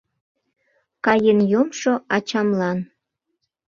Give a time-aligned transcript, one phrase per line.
[1.05, 2.79] Каен йомшо ачамлан.